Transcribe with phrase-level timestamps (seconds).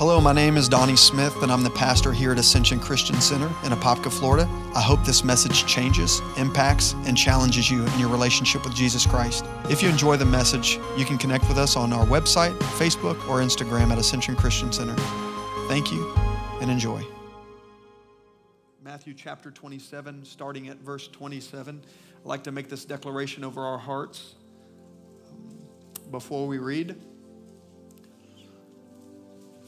[0.00, 3.48] Hello, my name is Donnie Smith, and I'm the pastor here at Ascension Christian Center
[3.64, 4.48] in Apopka, Florida.
[4.74, 9.44] I hope this message changes, impacts, and challenges you in your relationship with Jesus Christ.
[9.68, 13.40] If you enjoy the message, you can connect with us on our website, Facebook, or
[13.40, 14.96] Instagram at Ascension Christian Center.
[15.68, 16.10] Thank you
[16.62, 17.04] and enjoy.
[18.82, 21.78] Matthew chapter 27, starting at verse 27.
[21.84, 24.36] I'd like to make this declaration over our hearts
[25.30, 25.58] um,
[26.10, 26.96] before we read.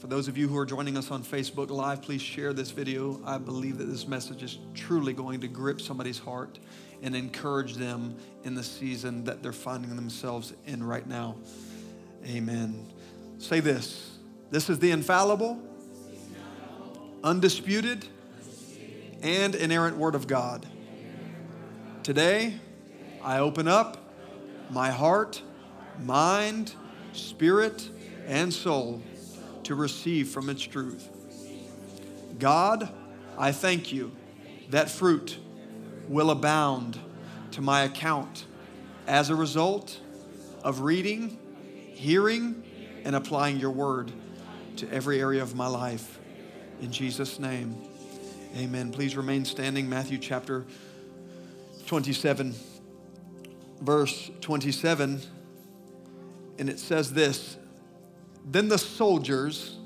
[0.03, 3.21] For those of you who are joining us on Facebook Live, please share this video.
[3.25, 6.59] I believe that this message is truly going to grip somebody's heart
[7.01, 11.37] and encourage them in the season that they're finding themselves in right now.
[12.25, 12.85] Amen.
[13.37, 14.17] Say this
[14.51, 15.57] this is the infallible,
[17.23, 18.05] undisputed,
[19.21, 20.65] and inerrant Word of God.
[22.03, 22.55] Today,
[23.23, 24.05] I open up
[24.69, 25.41] my heart,
[26.01, 26.75] mind,
[27.13, 27.87] spirit,
[28.27, 29.01] and soul
[29.65, 31.09] to receive from its truth.
[32.39, 32.89] God,
[33.37, 34.11] I thank you
[34.69, 35.37] that fruit
[36.07, 36.99] will abound
[37.51, 38.45] to my account
[39.07, 39.99] as a result
[40.63, 41.37] of reading,
[41.93, 42.63] hearing,
[43.03, 44.11] and applying your word
[44.77, 46.19] to every area of my life.
[46.81, 47.75] In Jesus' name,
[48.57, 48.91] amen.
[48.91, 49.89] Please remain standing.
[49.89, 50.65] Matthew chapter
[51.87, 52.55] 27,
[53.81, 55.21] verse 27.
[56.59, 57.57] And it says this
[58.45, 59.77] then the soldiers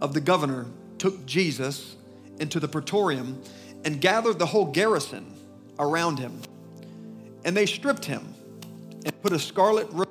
[0.00, 0.66] of the governor
[0.98, 1.96] took Jesus
[2.40, 3.42] into the praetorium
[3.84, 5.34] and gathered the whole garrison
[5.78, 6.40] around him.
[7.44, 8.34] And they stripped him
[9.04, 10.08] and put a scarlet robe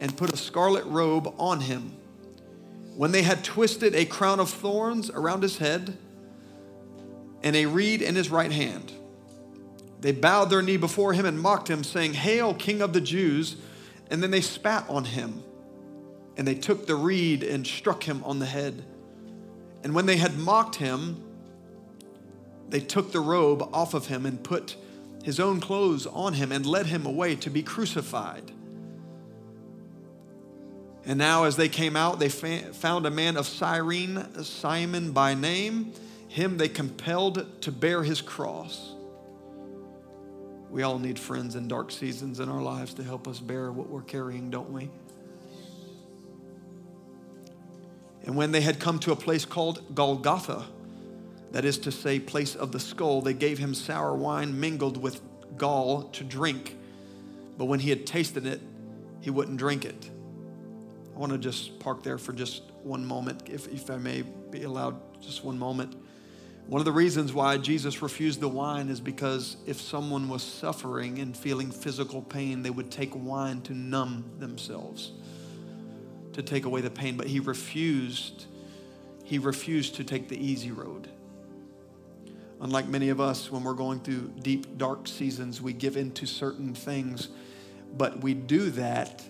[0.00, 1.96] and put a scarlet robe on him.
[2.96, 5.96] When they had twisted a crown of thorns around his head
[7.42, 8.92] and a reed in his right hand,
[10.00, 13.56] they bowed their knee before him and mocked him, saying, Hail, King of the Jews!
[14.10, 15.42] And then they spat on him.
[16.36, 18.84] And they took the reed and struck him on the head.
[19.82, 21.22] And when they had mocked him,
[22.68, 24.76] they took the robe off of him and put
[25.22, 28.50] his own clothes on him and led him away to be crucified.
[31.06, 35.92] And now, as they came out, they found a man of Cyrene, Simon by name.
[36.28, 38.94] Him they compelled to bear his cross.
[40.70, 43.88] We all need friends in dark seasons in our lives to help us bear what
[43.88, 44.90] we're carrying, don't we?
[48.24, 50.64] And when they had come to a place called Golgotha,
[51.52, 55.20] that is to say, place of the skull, they gave him sour wine mingled with
[55.56, 56.76] gall to drink.
[57.56, 58.60] But when he had tasted it,
[59.20, 60.10] he wouldn't drink it.
[61.14, 64.64] I want to just park there for just one moment, if, if I may be
[64.64, 65.94] allowed just one moment.
[66.66, 71.18] One of the reasons why Jesus refused the wine is because if someone was suffering
[71.18, 75.12] and feeling physical pain, they would take wine to numb themselves
[76.34, 78.46] to take away the pain, but he refused.
[79.24, 81.08] He refused to take the easy road.
[82.60, 86.26] Unlike many of us, when we're going through deep, dark seasons, we give in to
[86.26, 87.28] certain things,
[87.96, 89.22] but we do that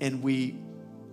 [0.00, 0.56] and we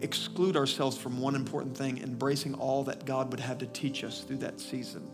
[0.01, 4.21] exclude ourselves from one important thing, embracing all that God would have to teach us
[4.21, 5.09] through that season.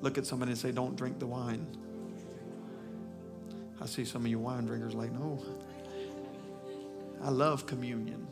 [0.00, 1.66] Look at somebody and say, Don't drink the wine.
[3.80, 5.42] I see some of you wine drinkers like, No,
[7.22, 8.26] I love communion.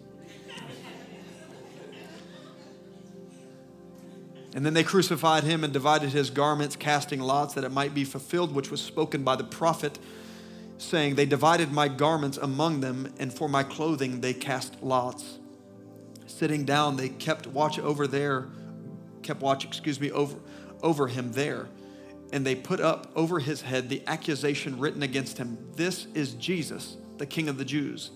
[4.55, 8.05] And then they crucified him and divided his garments, casting lots that it might be
[8.05, 9.99] fulfilled, which was spoken by the prophet,
[10.79, 15.41] saying, They divided my garments among them, and for my clothing they cast lots.
[16.27, 18.47] Sitting down, they kept watch over there,
[19.23, 20.37] kept watch, excuse me, over,
[20.83, 21.69] over him there.
[22.33, 26.97] And they put up over his head the accusation written against him This is Jesus,
[27.19, 28.13] the King of the Jews.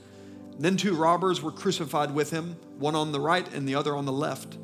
[0.56, 4.06] Then two robbers were crucified with him, one on the right and the other on
[4.06, 4.56] the left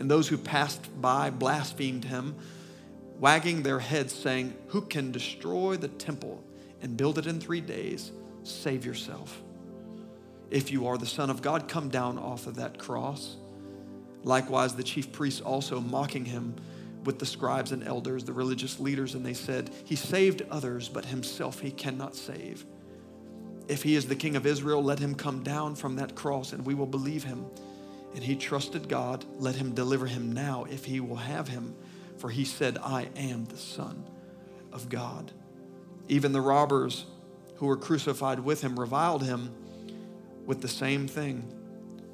[0.00, 2.34] and those who passed by blasphemed him,
[3.18, 6.42] wagging their heads, saying, Who can destroy the temple
[6.80, 8.10] and build it in three days?
[8.42, 9.42] Save yourself.
[10.50, 13.36] If you are the Son of God, come down off of that cross.
[14.24, 16.56] Likewise, the chief priests also mocking him
[17.04, 21.04] with the scribes and elders, the religious leaders, and they said, He saved others, but
[21.04, 22.64] himself he cannot save.
[23.68, 26.64] If he is the king of Israel, let him come down from that cross, and
[26.64, 27.44] we will believe him
[28.14, 29.24] and he trusted God.
[29.38, 31.74] Let him deliver him now if he will have him.
[32.18, 34.04] For he said, I am the Son
[34.72, 35.32] of God.
[36.08, 37.06] Even the robbers
[37.56, 39.54] who were crucified with him reviled him
[40.44, 41.50] with the same thing.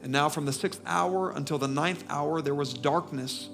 [0.03, 3.49] And now, from the sixth hour until the ninth hour, there was darkness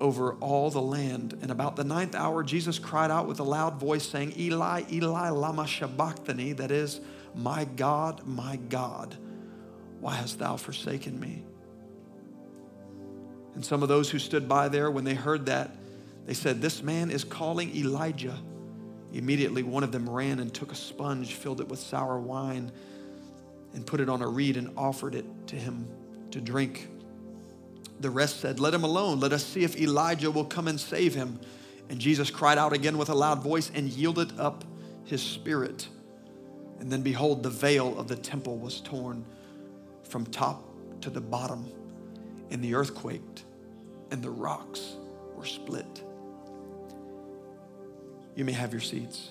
[0.00, 1.38] over all the land.
[1.40, 5.30] And about the ninth hour, Jesus cried out with a loud voice, saying, Eli, Eli,
[5.30, 7.00] Lama Sabachthani, that is,
[7.34, 9.16] My God, my God
[10.00, 11.42] why hast thou forsaken me?
[13.54, 15.74] And some of those who stood by there, when they heard that,
[16.26, 18.38] they said, This man is calling Elijah.
[19.12, 22.70] Immediately, one of them ran and took a sponge, filled it with sour wine,
[23.72, 25.88] and put it on a reed and offered it to him
[26.32, 26.88] to drink.
[28.00, 29.20] The rest said, Let him alone.
[29.20, 31.40] Let us see if Elijah will come and save him.
[31.88, 34.64] And Jesus cried out again with a loud voice and yielded up
[35.04, 35.88] his spirit.
[36.78, 39.24] And then behold, the veil of the temple was torn
[40.08, 40.62] from top
[41.02, 41.66] to the bottom,
[42.50, 43.44] and the earth quaked,
[44.10, 44.96] and the rocks
[45.34, 46.02] were split.
[48.34, 49.30] You may have your seats.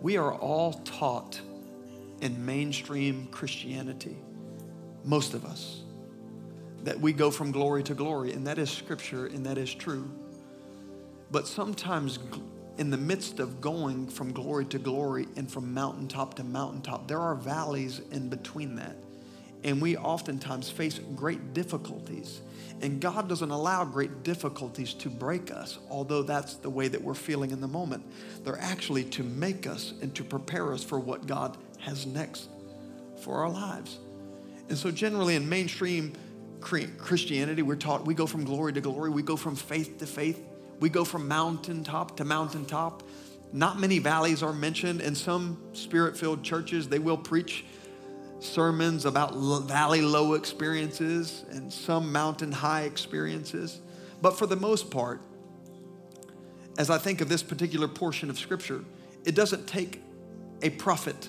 [0.00, 1.40] We are all taught
[2.20, 4.16] in mainstream Christianity,
[5.04, 5.81] most of us,
[6.84, 10.10] that we go from glory to glory, and that is scripture and that is true.
[11.30, 12.18] But sometimes,
[12.78, 17.20] in the midst of going from glory to glory and from mountaintop to mountaintop, there
[17.20, 18.96] are valleys in between that.
[19.64, 22.40] And we oftentimes face great difficulties.
[22.80, 27.14] And God doesn't allow great difficulties to break us, although that's the way that we're
[27.14, 28.04] feeling in the moment.
[28.44, 32.48] They're actually to make us and to prepare us for what God has next
[33.22, 33.98] for our lives.
[34.68, 36.14] And so, generally, in mainstream
[36.62, 40.42] Christianity, we're taught we go from glory to glory, we go from faith to faith,
[40.80, 43.02] we go from mountaintop to mountaintop.
[43.52, 45.02] Not many valleys are mentioned.
[45.02, 47.64] In some spirit filled churches, they will preach
[48.40, 49.34] sermons about
[49.66, 53.80] valley low experiences and some mountain high experiences.
[54.22, 55.20] But for the most part,
[56.78, 58.82] as I think of this particular portion of Scripture,
[59.24, 60.02] it doesn't take
[60.62, 61.28] a prophet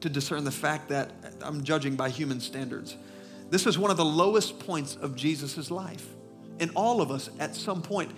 [0.00, 2.96] to discern the fact that I'm judging by human standards.
[3.52, 6.08] This is one of the lowest points of Jesus' life.
[6.58, 8.10] And all of us at some point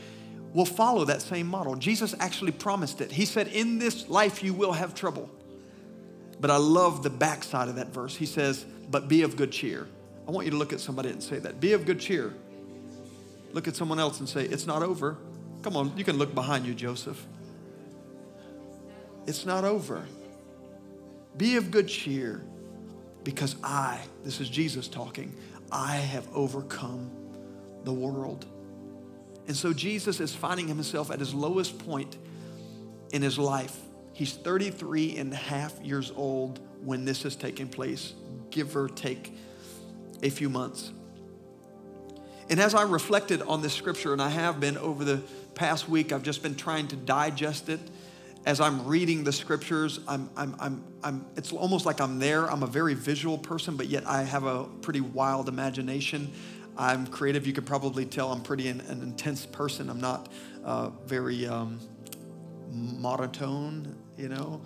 [0.52, 1.75] will follow that same model.
[1.75, 3.10] Jesus actually promised it.
[3.10, 5.28] He said, In this life you will have trouble.
[6.38, 8.14] But I love the backside of that verse.
[8.14, 9.88] He says, But be of good cheer.
[10.28, 11.58] I want you to look at somebody and say that.
[11.58, 12.32] Be of good cheer.
[13.52, 15.16] Look at someone else and say, It's not over.
[15.62, 17.20] Come on, you can look behind you, Joseph.
[19.26, 20.06] It's not over.
[21.37, 22.44] Be of good cheer
[23.25, 25.35] because I, this is Jesus talking,
[25.73, 27.11] I have overcome
[27.85, 28.47] the world.
[29.47, 32.17] And so Jesus is finding himself at his lowest point
[33.12, 33.76] in his life.
[34.12, 38.15] He's 33 and a half years old when this is taking place,
[38.50, 39.37] give or take
[40.23, 40.93] a few months.
[42.49, 45.23] And as I reflected on this scripture, and I have been over the
[45.55, 47.81] past week, I've just been trying to digest it.
[48.46, 52.50] As I'm reading the scriptures, I'm, I'm, I'm, I'm, it's almost like I'm there.
[52.50, 56.31] I'm a very visual person, but yet I have a pretty wild imagination.
[56.76, 57.46] I'm creative.
[57.46, 59.88] You could probably tell I'm pretty an, an intense person.
[59.88, 60.31] I'm not
[60.62, 61.81] uh, very um,
[62.70, 64.61] monotone you know?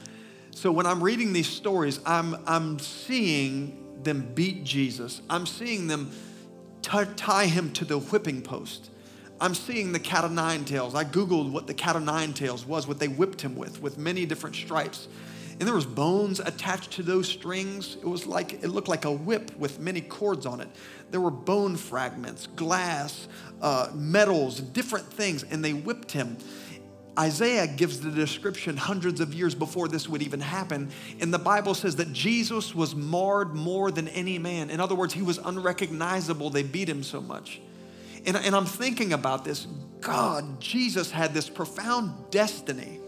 [0.50, 5.22] So when I'm reading these stories, I'm, I'm seeing them beat Jesus.
[5.28, 6.10] I'm seeing them
[6.82, 8.90] t- tie him to the whipping post.
[9.40, 10.94] I'm seeing the cat of nine tails.
[10.94, 13.96] I Googled what the cat of nine tails was, what they whipped him with, with
[13.96, 15.08] many different stripes.
[15.58, 17.96] And there was bones attached to those strings.
[17.96, 20.68] It was like, it looked like a whip with many cords on it.
[21.10, 23.26] There were bone fragments, glass,
[23.60, 26.36] uh, metals, different things, and they whipped him.
[27.18, 30.90] Isaiah gives the description hundreds of years before this would even happen.
[31.18, 34.70] And the Bible says that Jesus was marred more than any man.
[34.70, 36.50] In other words, he was unrecognizable.
[36.50, 37.60] They beat him so much.
[38.28, 39.66] And, and I'm thinking about this.
[40.02, 43.00] God, Jesus had this profound destiny.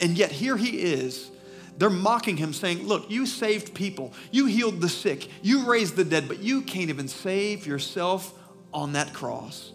[0.00, 1.30] And yet here he is.
[1.78, 4.12] They're mocking him, saying, Look, you saved people.
[4.32, 5.28] You healed the sick.
[5.42, 8.36] You raised the dead, but you can't even save yourself
[8.74, 9.72] on that cross.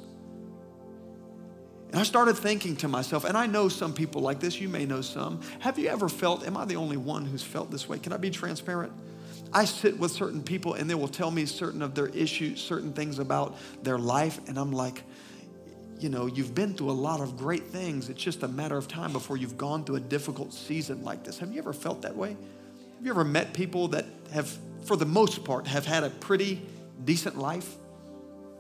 [1.92, 4.86] And I started thinking to myself, and I know some people like this, you may
[4.86, 5.42] know some.
[5.60, 8.00] Have you ever felt, am I the only one who's felt this way?
[8.00, 8.92] Can I be transparent?
[9.54, 12.94] I sit with certain people and they will tell me certain of their issues, certain
[12.94, 15.04] things about their life, and I'm like,
[16.00, 18.10] you know, you've been through a lot of great things.
[18.10, 21.38] It's just a matter of time before you've gone through a difficult season like this.
[21.40, 22.30] Have you ever felt that way?
[22.30, 26.62] Have you ever met people that have, for the most part, have had a pretty
[27.06, 27.76] decent life?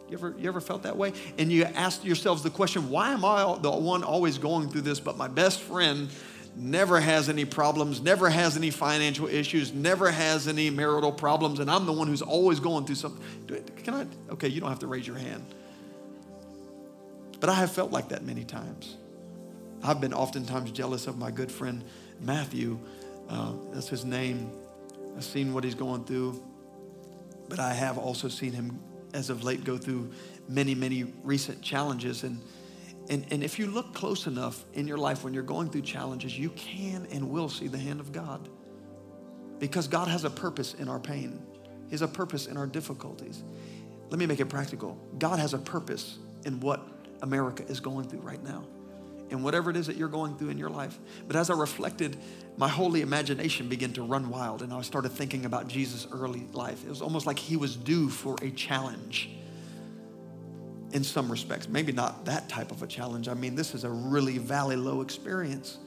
[0.07, 1.13] You ever, you ever felt that way?
[1.39, 4.99] And you ask yourselves the question, why am I the one always going through this,
[4.99, 6.09] but my best friend
[6.55, 11.69] never has any problems, never has any financial issues, never has any marital problems, and
[11.71, 13.23] I'm the one who's always going through something.
[13.83, 14.33] Can I?
[14.33, 15.45] Okay, you don't have to raise your hand.
[17.39, 18.97] But I have felt like that many times.
[19.83, 21.83] I've been oftentimes jealous of my good friend
[22.19, 22.79] Matthew.
[23.27, 24.51] Uh, that's his name.
[25.17, 26.41] I've seen what he's going through,
[27.49, 28.79] but I have also seen him
[29.13, 30.11] as of late go through
[30.47, 32.23] many, many recent challenges.
[32.23, 32.39] And,
[33.09, 36.37] And, and if you look close enough in your life when you're going through challenges,
[36.37, 38.47] you can and will see the hand of God.
[39.59, 41.41] Because God has a purpose in our pain,
[41.85, 43.43] He has a purpose in our difficulties.
[44.09, 46.85] Let me make it practical God has a purpose in what
[47.21, 48.65] America is going through right now
[49.31, 50.99] and whatever it is that you're going through in your life.
[51.25, 52.17] But as I reflected,
[52.57, 56.83] my holy imagination began to run wild, and I started thinking about Jesus' early life.
[56.83, 59.29] It was almost like he was due for a challenge
[60.93, 61.67] in some respects.
[61.67, 63.27] Maybe not that type of a challenge.
[63.27, 65.77] I mean, this is a really valley low experience.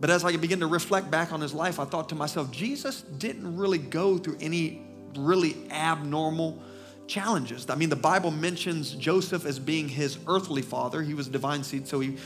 [0.00, 3.02] But as I began to reflect back on his life, I thought to myself, Jesus
[3.02, 4.82] didn't really go through any
[5.16, 6.62] really abnormal
[7.06, 7.68] challenges.
[7.70, 11.02] I mean, the Bible mentions Joseph as being his earthly father.
[11.02, 12.16] He was divine seed, so he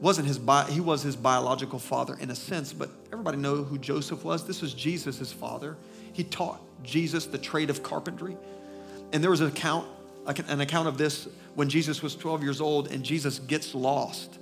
[0.00, 3.76] wasn't his bi- he was his biological father in a sense, but everybody know who
[3.76, 4.46] Joseph was.
[4.46, 5.76] This was Jesus' father.
[6.12, 8.36] He taught Jesus the trade of carpentry.
[9.12, 9.86] And there was an account
[10.26, 14.38] an account of this when Jesus was 12 years old and Jesus gets lost.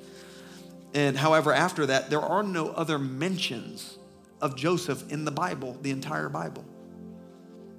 [0.94, 3.98] And however, after that, there are no other mentions
[4.40, 6.64] of Joseph in the Bible, the entire Bible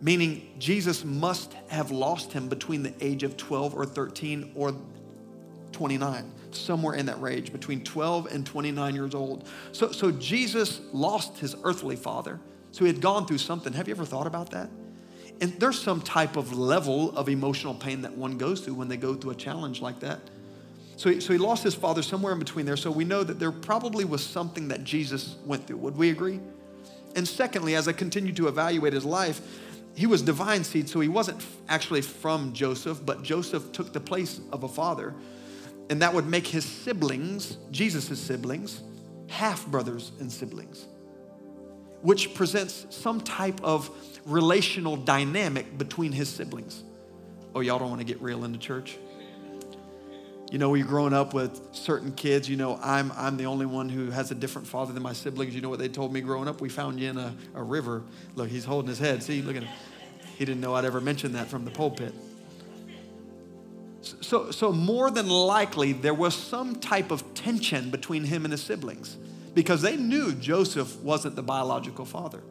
[0.01, 4.73] meaning Jesus must have lost him between the age of 12 or 13 or
[5.71, 9.47] 29, somewhere in that range, between 12 and 29 years old.
[9.71, 12.39] So, so Jesus lost his earthly father.
[12.71, 13.73] So he had gone through something.
[13.73, 14.69] Have you ever thought about that?
[15.41, 18.97] And there's some type of level of emotional pain that one goes through when they
[18.97, 20.19] go through a challenge like that.
[20.97, 22.75] So he, so he lost his father somewhere in between there.
[22.75, 25.77] So we know that there probably was something that Jesus went through.
[25.77, 26.41] Would we agree?
[27.15, 29.41] And secondly, as I continue to evaluate his life,
[29.95, 34.39] he was divine seed, so he wasn't actually from Joseph, but Joseph took the place
[34.51, 35.13] of a father.
[35.89, 38.81] And that would make his siblings, Jesus' siblings,
[39.27, 40.85] half brothers and siblings,
[42.01, 43.89] which presents some type of
[44.25, 46.83] relational dynamic between his siblings.
[47.55, 48.97] Oh, y'all don't want to get real in the church?
[50.51, 53.87] You know, you're growing up with certain kids, you know, I'm, I'm the only one
[53.87, 55.53] who has a different father than my siblings.
[55.53, 56.59] You know what they told me growing up?
[56.59, 58.01] We found you in a, a river.
[58.33, 59.21] Look, he's holding his head.
[59.21, 59.73] See, look at him.
[60.37, 62.13] He didn't know I'd ever mention that from the pulpit.
[64.01, 68.63] So, so more than likely, there was some type of tension between him and his
[68.63, 69.17] siblings
[69.53, 72.41] because they knew Joseph wasn't the biological father.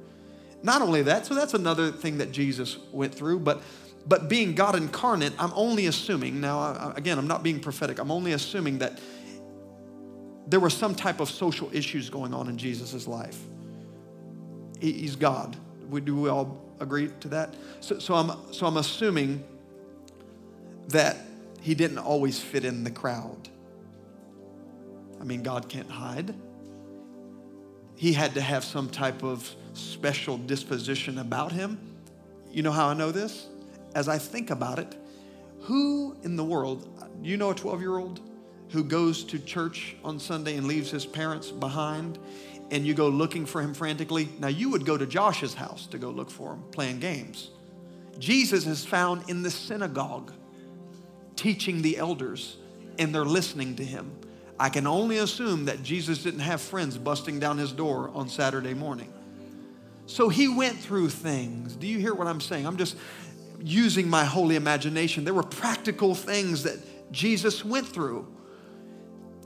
[0.62, 3.62] Not only that, so that's another thing that Jesus went through, but
[4.06, 8.32] but being God incarnate, I'm only assuming, now again, I'm not being prophetic, I'm only
[8.32, 8.98] assuming that
[10.46, 13.38] there were some type of social issues going on in Jesus' life.
[14.80, 15.56] He, He's God.
[16.04, 17.54] Do we all agree to that?
[17.80, 19.44] So, so, I'm, so I'm assuming
[20.88, 21.16] that
[21.60, 23.48] he didn't always fit in the crowd.
[25.20, 26.34] I mean, God can't hide.
[27.98, 31.80] He had to have some type of special disposition about him.
[32.48, 33.48] You know how I know this?
[33.94, 34.94] As I think about it,
[35.62, 36.88] who in the world,
[37.22, 38.20] you know a 12 year old
[38.70, 42.20] who goes to church on Sunday and leaves his parents behind
[42.70, 44.28] and you go looking for him frantically.
[44.38, 47.50] Now, you would go to Josh's house to go look for him playing games.
[48.20, 50.32] Jesus is found in the synagogue
[51.34, 52.58] teaching the elders,
[52.98, 54.10] and they're listening to him.
[54.60, 58.74] I can only assume that Jesus didn't have friends busting down his door on Saturday
[58.74, 59.12] morning.
[60.06, 61.76] So he went through things.
[61.76, 62.66] Do you hear what I'm saying?
[62.66, 62.96] I'm just
[63.60, 65.24] using my holy imagination.
[65.24, 66.78] There were practical things that
[67.12, 68.26] Jesus went through.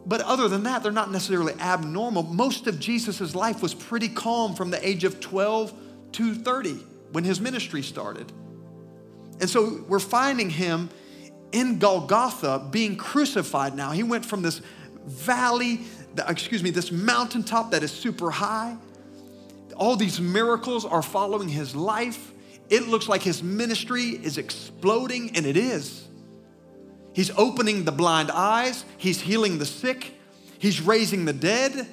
[0.06, 2.24] But other than that, they're not necessarily abnormal.
[2.24, 5.72] Most of Jesus' life was pretty calm from the age of 12
[6.12, 6.72] to 30
[7.12, 8.32] when his ministry started.
[9.40, 10.90] And so we're finding him
[11.52, 13.92] in Golgotha being crucified now.
[13.92, 14.60] He went from this
[15.06, 15.80] valley,
[16.28, 18.76] excuse me, this mountaintop that is super high.
[19.76, 22.32] All these miracles are following his life.
[22.70, 26.08] It looks like his ministry is exploding, and it is.
[27.12, 30.14] He's opening the blind eyes, he's healing the sick,
[30.58, 31.86] he's raising the dead.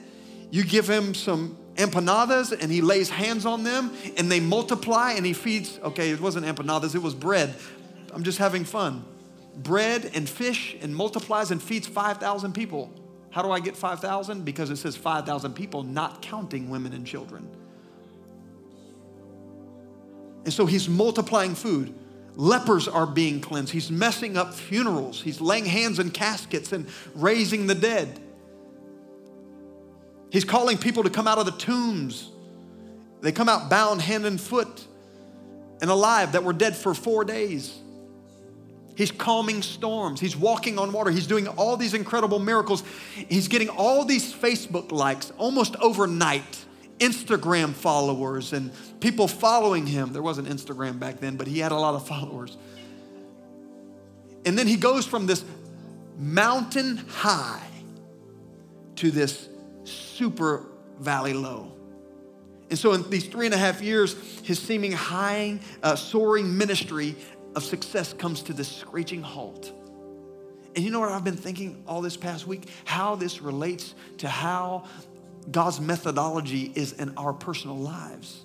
[0.51, 5.25] You give him some empanadas and he lays hands on them and they multiply and
[5.25, 5.79] he feeds.
[5.83, 7.53] Okay, it wasn't empanadas, it was bread.
[8.13, 9.05] I'm just having fun.
[9.55, 12.91] Bread and fish and multiplies and feeds 5,000 people.
[13.31, 14.43] How do I get 5,000?
[14.43, 17.48] Because it says 5,000 people, not counting women and children.
[20.45, 21.93] And so he's multiplying food.
[22.36, 23.71] Lepers are being cleansed.
[23.71, 25.21] He's messing up funerals.
[25.21, 28.19] He's laying hands in caskets and raising the dead.
[30.31, 32.31] He's calling people to come out of the tombs.
[33.21, 34.86] They come out bound hand and foot
[35.81, 37.77] and alive that were dead for four days.
[38.99, 40.19] He's calming storms.
[40.19, 41.09] He's walking on water.
[41.09, 42.83] He's doing all these incredible miracles.
[43.29, 46.65] He's getting all these Facebook likes almost overnight.
[46.99, 50.11] Instagram followers and people following him.
[50.11, 52.57] There wasn't Instagram back then, but he had a lot of followers.
[54.45, 55.45] And then he goes from this
[56.17, 57.69] mountain high
[58.97, 59.47] to this
[59.85, 60.65] super
[60.99, 61.71] valley low.
[62.69, 64.13] And so, in these three and a half years,
[64.43, 67.15] his seeming high, uh, soaring ministry
[67.55, 69.71] of success comes to this screeching halt.
[70.75, 72.69] And you know what I've been thinking all this past week?
[72.85, 74.85] How this relates to how
[75.51, 78.43] God's methodology is in our personal lives.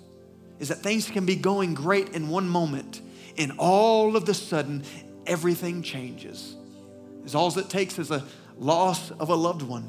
[0.59, 3.01] Is that things can be going great in one moment,
[3.37, 4.83] and all of a sudden,
[5.27, 6.55] everything changes.
[7.25, 8.23] Is all it takes is a
[8.57, 9.87] loss of a loved one,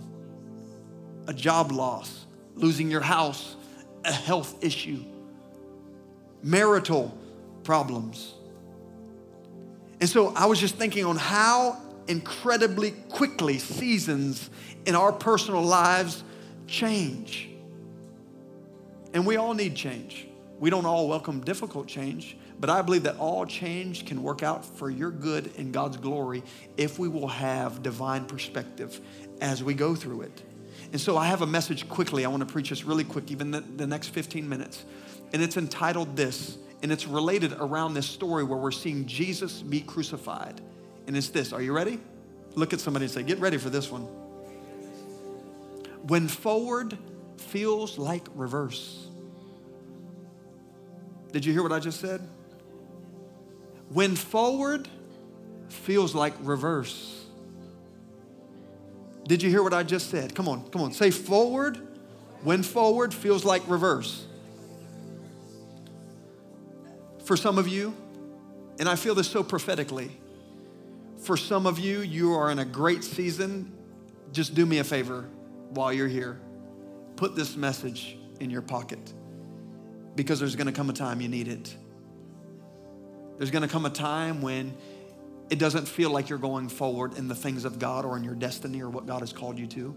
[1.28, 3.56] a job loss, losing your house,
[4.04, 5.04] a health issue,
[6.42, 7.16] marital
[7.62, 8.34] problems.
[10.00, 14.50] And so I was just thinking on how incredibly quickly seasons
[14.84, 16.22] in our personal lives
[16.66, 17.48] change.
[19.14, 20.26] And we all need change.
[20.58, 24.64] We don't all welcome difficult change, but I believe that all change can work out
[24.64, 26.42] for your good and God's glory
[26.78, 29.00] if we will have divine perspective
[29.40, 30.42] as we go through it.
[30.92, 32.24] And so I have a message quickly.
[32.24, 34.84] I want to preach this really quick, even the, the next 15 minutes.
[35.32, 39.80] And it's entitled This, and it's related around this story where we're seeing Jesus be
[39.80, 40.60] crucified.
[41.06, 41.98] And it's this Are you ready?
[42.54, 44.02] Look at somebody and say, Get ready for this one.
[46.06, 46.96] When forward
[47.36, 49.06] feels like reverse.
[51.32, 52.26] Did you hear what I just said?
[53.90, 54.88] When forward
[55.68, 57.24] feels like reverse.
[59.26, 60.34] Did you hear what I just said?
[60.34, 60.92] Come on, come on.
[60.92, 61.78] Say forward
[62.42, 64.26] when forward feels like reverse.
[67.26, 67.92] For some of you,
[68.78, 70.16] and I feel this so prophetically,
[71.18, 73.72] for some of you, you are in a great season.
[74.30, 75.28] Just do me a favor
[75.70, 76.38] while you're here.
[77.16, 79.12] Put this message in your pocket
[80.14, 81.76] because there's going to come a time you need it.
[83.38, 84.76] There's going to come a time when
[85.50, 88.36] it doesn't feel like you're going forward in the things of God or in your
[88.36, 89.96] destiny or what God has called you to.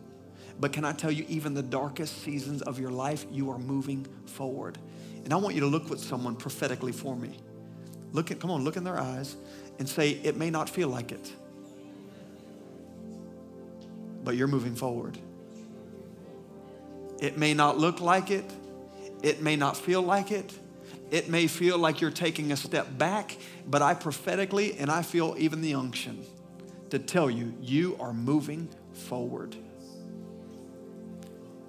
[0.60, 4.08] But can I tell you, even the darkest seasons of your life, you are moving
[4.26, 4.80] forward.
[5.24, 7.38] And I want you to look with someone prophetically for me.
[8.12, 9.36] Look at, come on, look in their eyes
[9.78, 11.32] and say, it may not feel like it,
[14.24, 15.18] but you're moving forward.
[17.22, 18.50] It may not look like it,
[19.22, 20.54] it may not feel like it,
[21.12, 23.36] it may feel like you're taking a step back,
[23.68, 26.26] but I prophetically and I feel even the unction
[26.90, 29.56] to tell you, you are moving forward.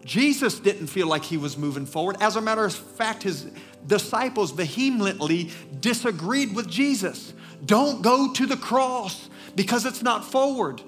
[0.04, 2.16] Jesus didn't feel like he was moving forward.
[2.20, 3.50] As a matter of fact, his
[3.86, 7.32] disciples vehemently disagreed with Jesus.
[7.64, 10.82] Don't go to the cross because it's not forward.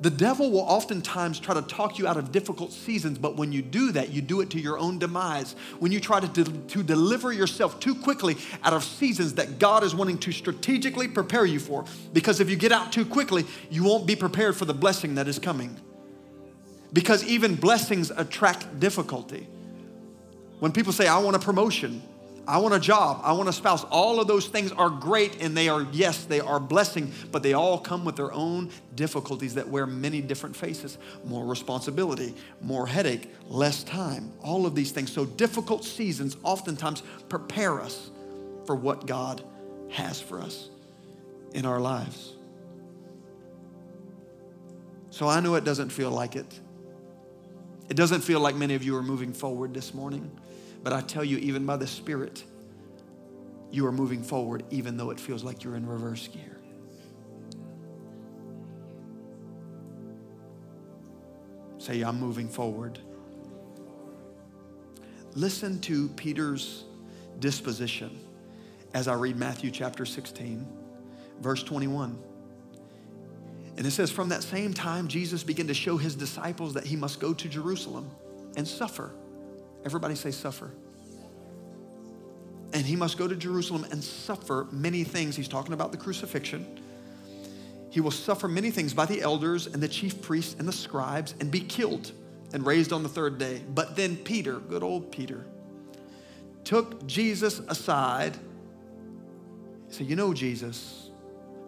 [0.00, 3.60] The devil will oftentimes try to talk you out of difficult seasons, but when you
[3.60, 5.54] do that, you do it to your own demise.
[5.78, 9.84] When you try to, de- to deliver yourself too quickly out of seasons that God
[9.84, 13.84] is wanting to strategically prepare you for, because if you get out too quickly, you
[13.84, 15.78] won't be prepared for the blessing that is coming.
[16.92, 19.46] Because even blessings attract difficulty.
[20.58, 22.02] When people say, I want a promotion,
[22.50, 23.20] I want a job.
[23.22, 23.84] I want a spouse.
[23.84, 27.52] All of those things are great and they are, yes, they are blessing, but they
[27.52, 33.30] all come with their own difficulties that wear many different faces more responsibility, more headache,
[33.46, 35.12] less time, all of these things.
[35.12, 38.10] So, difficult seasons oftentimes prepare us
[38.66, 39.44] for what God
[39.90, 40.70] has for us
[41.52, 42.34] in our lives.
[45.10, 46.60] So, I know it doesn't feel like it.
[47.90, 50.30] It doesn't feel like many of you are moving forward this morning.
[50.82, 52.44] But I tell you, even by the Spirit,
[53.72, 56.56] you are moving forward, even though it feels like you're in reverse gear.
[61.78, 63.00] Say, I'm moving forward.
[65.34, 66.84] Listen to Peter's
[67.40, 68.20] disposition
[68.94, 70.66] as I read Matthew chapter 16,
[71.40, 72.18] verse 21.
[73.80, 76.94] And it says, From that same time, Jesus began to show his disciples that he
[76.94, 78.12] must go to Jerusalem
[78.56, 79.10] and suffer
[79.84, 80.70] Everybody say, suffer.
[82.72, 85.36] And he must go to Jerusalem and suffer many things.
[85.36, 86.80] He's talking about the crucifixion.
[87.90, 91.34] He will suffer many things by the elders and the chief priests and the scribes
[91.40, 92.12] and be killed
[92.52, 93.62] and raised on the third day.
[93.74, 95.44] But then Peter, good old Peter,
[96.62, 98.36] took Jesus aside.
[99.88, 101.10] He said, You know, Jesus,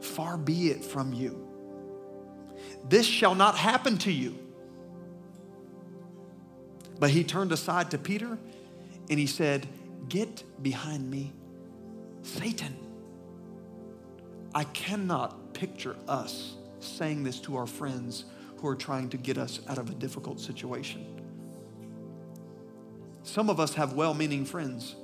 [0.01, 1.52] far be it from you.
[2.93, 4.39] This shall not happen to you.
[7.01, 8.37] But he turned aside to Peter
[9.09, 9.67] and he said,
[10.11, 11.33] Get behind me,
[12.21, 12.77] Satan.
[14.55, 18.27] I cannot picture us saying this to our friends
[18.59, 21.19] who are trying to get us out of a difficult situation.
[23.23, 24.97] Some of us have well meaning friends.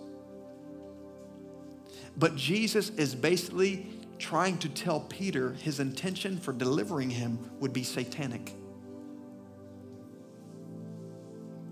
[2.19, 3.87] But Jesus is basically
[4.19, 8.53] trying to tell Peter his intention for delivering him would be satanic.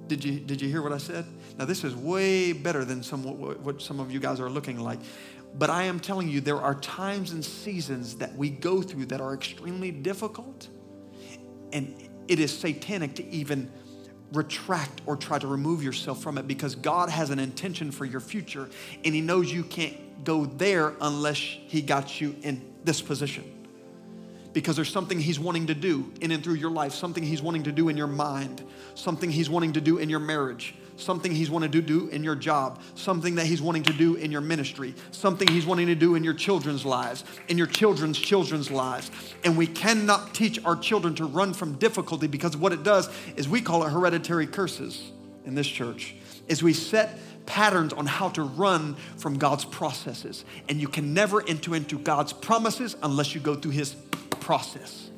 [0.06, 1.26] Did you, did you hear what I said?
[1.58, 4.78] Now, this is way better than some, what, what some of you guys are looking
[4.78, 5.00] like.
[5.58, 9.20] But I am telling you, there are times and seasons that we go through that
[9.20, 10.68] are extremely difficult.
[11.72, 13.70] And it is satanic to even
[14.32, 18.20] retract or try to remove yourself from it because God has an intention for your
[18.20, 18.68] future
[19.04, 23.52] and He knows you can't go there unless He got you in this position
[24.56, 27.64] because there's something He's wanting to do in and through your life, something He's wanting
[27.64, 31.50] to do in your mind, something He's wanting to do in your marriage, something He's
[31.50, 34.94] wanting to do in your job, something that He's wanting to do in your ministry,
[35.10, 39.10] something He's wanting to do in your children's lives, in your children's children's lives.
[39.44, 43.46] And we cannot teach our children to run from difficulty because what it does is
[43.50, 45.12] we call it hereditary curses
[45.44, 46.14] in this church,
[46.48, 50.44] is we set patterns on how to run from God's processes.
[50.68, 53.94] And you can never enter into God's promises unless you go through His
[54.40, 55.10] process.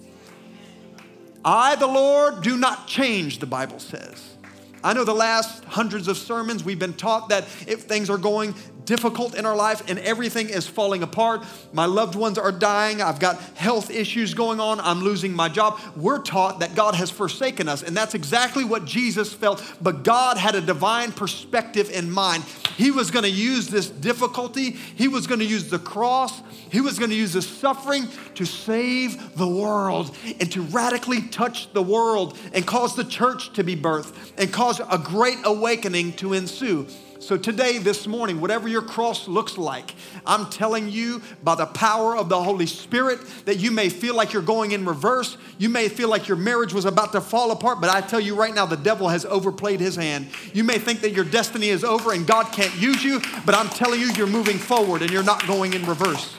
[1.45, 4.37] I, the Lord, do not change, the Bible says.
[4.83, 8.55] I know the last hundreds of sermons we've been taught that if things are going
[8.89, 11.45] difficult in our life and everything is falling apart.
[11.75, 13.03] My loved ones are dying.
[13.03, 14.81] I've got health issues going on.
[14.81, 15.79] I'm losing my job.
[15.95, 19.63] We're taught that God has forsaken us, and that's exactly what Jesus felt.
[19.83, 22.45] But God had a divine perspective in mind.
[22.79, 26.81] He was going to use this difficulty, He was going to use the cross, He
[26.81, 31.83] was going to use the suffering to save the world and to radically touch the
[31.83, 36.87] world and cause the church to be birthed and cause a great awakening to ensue.
[37.29, 42.17] So, today, this morning, whatever your cross looks like, I'm telling you by the power
[42.17, 45.37] of the Holy Spirit that you may feel like you're going in reverse.
[45.59, 48.35] You may feel like your marriage was about to fall apart, but I tell you
[48.35, 50.29] right now, the devil has overplayed his hand.
[50.55, 53.69] You may think that your destiny is over and God can't use you, but I'm
[53.69, 56.35] telling you, you're moving forward and you're not going in reverse.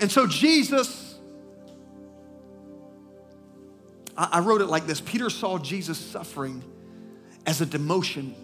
[0.00, 1.16] And so, Jesus,
[4.16, 6.64] I wrote it like this Peter saw Jesus suffering
[7.46, 8.34] as a demotion,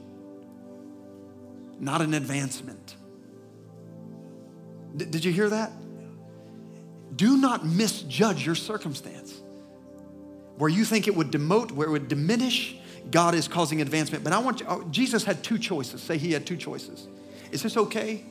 [1.79, 2.97] not an advancement.
[4.97, 5.73] D- did you hear that?
[7.17, 9.35] Do not misjudge your circumstance.
[10.57, 12.77] Where you think it would demote, where it would diminish,
[13.11, 14.23] God is causing advancement.
[14.23, 16.03] But I want you, oh, Jesus had two choices.
[16.03, 17.09] Say he had two choices.
[17.51, 18.25] Is this okay?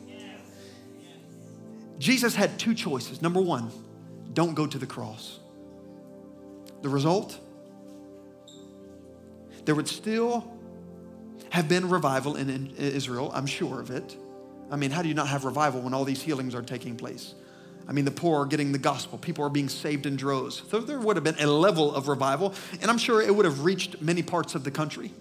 [1.97, 3.21] Jesus had two choices.
[3.21, 3.71] Number one,
[4.33, 5.39] don't go to the cross.
[6.81, 7.37] The result?
[9.65, 10.58] There would still
[11.49, 13.31] have been revival in, Israel.
[13.33, 14.15] I'm sure of it.
[14.71, 17.33] I mean, how do you not have revival when all these healings are taking place?
[17.87, 19.17] I mean, the poor are getting the gospel.
[19.17, 20.61] People are being saved in droves.
[20.69, 23.63] So there would have been a level of revival, and I'm sure it would have
[23.63, 25.11] reached many parts of the country.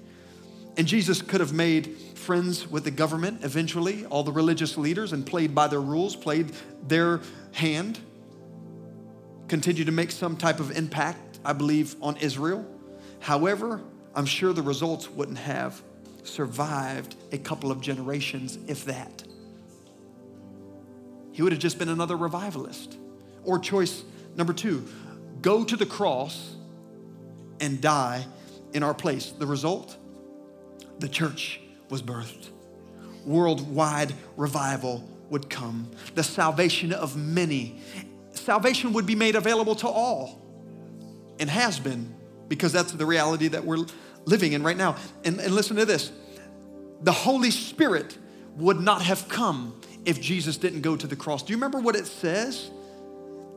[0.77, 5.25] And Jesus could have made friends with the government eventually, all the religious leaders, and
[5.25, 6.53] played by their rules, played
[6.87, 7.21] their
[7.53, 7.99] hand,
[9.49, 12.67] continued to make some type of impact, I believe, on Israel.
[13.21, 13.81] However,
[14.14, 15.83] I'm sure the results wouldn't have
[16.29, 19.25] survived a couple of generations, if that.
[21.33, 22.97] He would have just been another revivalist.
[23.45, 24.03] Or choice
[24.37, 24.87] number two
[25.41, 26.57] go to the cross
[27.61, 28.27] and die
[28.73, 29.31] in our place.
[29.31, 29.97] The result?
[30.99, 31.61] The church
[31.91, 32.51] was birthed.
[33.25, 35.91] Worldwide revival would come.
[36.14, 37.81] The salvation of many.
[38.33, 40.41] Salvation would be made available to all
[41.38, 42.14] and has been
[42.49, 43.87] because that's the reality that we're
[44.29, 44.97] living in right now.
[45.25, 46.12] And, and listen to this
[47.01, 48.17] the Holy Spirit
[48.57, 51.43] would not have come if Jesus didn't go to the cross.
[51.43, 52.71] Do you remember what it says?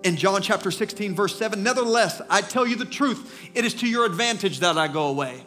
[0.03, 3.87] In John chapter 16, verse 7, nevertheless, I tell you the truth, it is to
[3.87, 5.43] your advantage that I go away.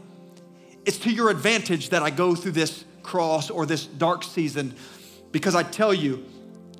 [0.85, 4.75] It's to your advantage that I go through this cross or this dark season
[5.33, 6.25] because I tell you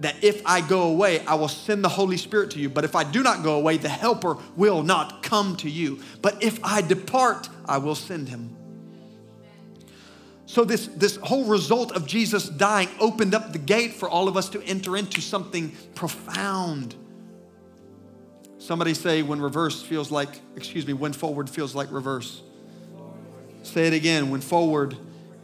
[0.01, 2.69] that if I go away, I will send the Holy Spirit to you.
[2.69, 6.01] But if I do not go away, the Helper will not come to you.
[6.21, 8.57] But if I depart, I will send him.
[10.47, 14.37] So, this, this whole result of Jesus dying opened up the gate for all of
[14.37, 16.95] us to enter into something profound.
[18.59, 22.43] Somebody say, when reverse feels like, excuse me, when forward feels like reverse.
[23.63, 24.97] Say it again, when forward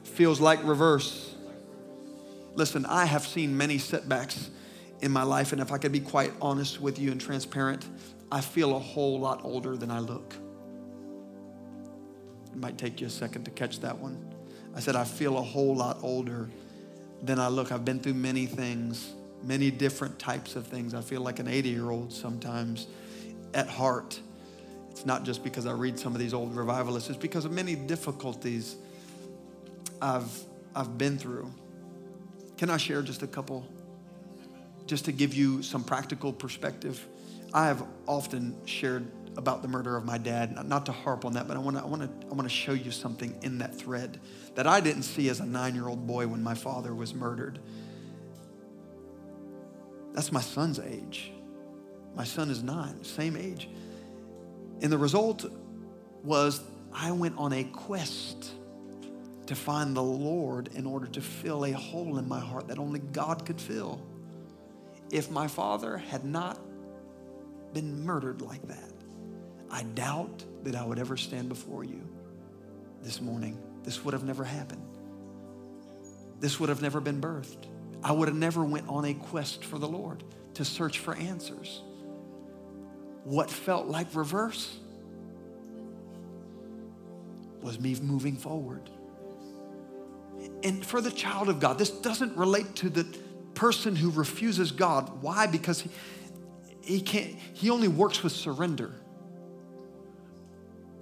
[0.05, 1.30] feels like reverse.
[2.55, 4.51] Listen, I have seen many setbacks
[5.01, 7.87] in my life, and if I could be quite honest with you and transparent,
[8.31, 10.35] I feel a whole lot older than I look.
[12.53, 14.35] It might take you a second to catch that one.
[14.75, 16.49] I said, I feel a whole lot older
[17.23, 17.73] than I look.
[17.73, 20.95] I've been through many things, many different types of things.
[20.95, 22.87] I feel like an 80 year old sometimes
[23.55, 24.21] at heart.
[24.91, 27.75] It's not just because I read some of these old revivalists, it's because of many
[27.75, 28.77] difficulties
[30.03, 30.31] I've,
[30.75, 31.53] I've been through.
[32.61, 33.66] Can I share just a couple?
[34.90, 37.07] just to give you some practical perspective,
[37.55, 40.66] I have often shared about the murder of my dad.
[40.66, 42.55] Not to harp on that, but I want to I want to I want to
[42.55, 44.20] show you something in that thread
[44.57, 47.61] that I didn't see as a 9-year-old boy when my father was murdered.
[50.12, 51.31] That's my son's age.
[52.16, 53.68] My son is 9, same age.
[54.83, 55.44] And the result
[56.25, 56.61] was
[56.92, 58.51] I went on a quest
[59.51, 63.01] to find the Lord in order to fill a hole in my heart that only
[63.01, 64.01] God could fill.
[65.11, 66.57] If my father had not
[67.75, 68.93] been murdered like that,
[69.69, 72.01] I doubt that I would ever stand before you
[73.03, 73.59] this morning.
[73.83, 74.87] This would have never happened.
[76.39, 77.67] This would have never been birthed.
[78.05, 80.23] I would have never went on a quest for the Lord
[80.55, 81.83] to search for answers.
[83.25, 84.79] What felt like reverse
[87.63, 88.89] was me moving forward.
[90.62, 93.05] And for the child of God, this doesn't relate to the
[93.55, 95.22] person who refuses God.
[95.22, 95.46] Why?
[95.46, 95.90] Because he,
[96.83, 98.92] he can't, he only works with surrender.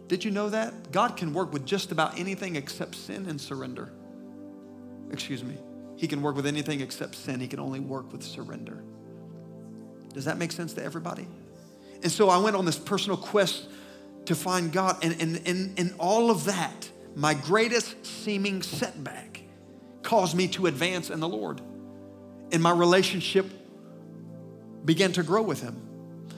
[0.07, 0.91] Did you know that?
[0.91, 3.91] God can work with just about anything except sin and surrender.
[5.11, 5.57] Excuse me.
[5.97, 7.41] He can work with anything except sin.
[7.41, 8.83] He can only work with surrender.
[10.15, 11.27] Does that make sense to everybody?
[12.03, 13.69] And so I went on this personal quest
[14.27, 15.05] to find God.
[15.05, 19.43] And, and, and, and all of that, my greatest seeming setback,
[20.03, 21.61] caused me to advance in the Lord.
[22.53, 23.47] And my relationship
[24.85, 25.77] began to grow with Him.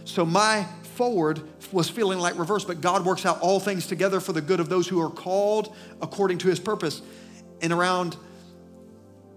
[0.04, 1.40] So my forward
[1.72, 4.68] was feeling like reverse, but God works out all things together for the good of
[4.68, 7.00] those who are called according to His purpose.
[7.60, 8.16] And around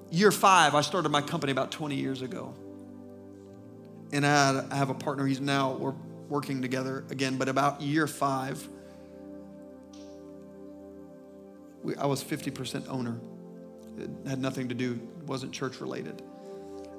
[0.10, 2.54] year five, I started my company about 20 years ago.
[4.12, 5.96] And I, have a partner, he's now, we're
[6.30, 8.67] working together again, but about year five,
[11.84, 13.19] we, I was 50% owner.
[13.98, 16.22] It had nothing to do, wasn't church related.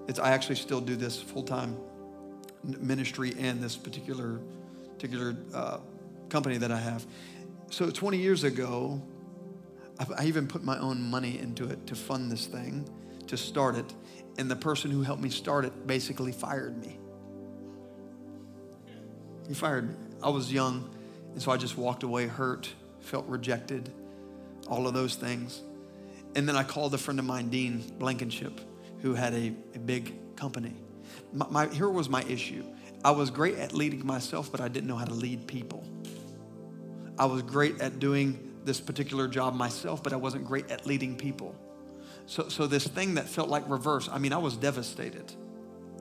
[0.06, 1.76] It's, I actually still do this full time
[2.62, 4.40] ministry and this particular,
[4.94, 5.78] particular uh,
[6.28, 7.06] company that I have.
[7.70, 9.02] So 20 years ago,
[9.98, 12.88] I, I even put my own money into it to fund this thing,
[13.26, 13.92] to start it.
[14.38, 16.98] And the person who helped me start it basically fired me.
[19.48, 19.96] He fired me.
[20.22, 20.88] I was young,
[21.32, 23.92] and so I just walked away hurt, felt rejected,
[24.68, 25.62] all of those things.
[26.34, 28.60] And then I called a friend of mine, Dean Blankenship,
[29.00, 30.74] who had a, a big company.
[31.32, 32.64] My, my, here was my issue
[33.04, 35.86] I was great at leading myself, but I didn't know how to lead people.
[37.18, 41.14] I was great at doing this particular job myself, but I wasn't great at leading
[41.14, 41.54] people.
[42.24, 45.30] So, so this thing that felt like reverse, I mean, I was devastated